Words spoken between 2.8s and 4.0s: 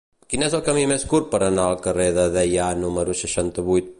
número seixanta-vuit?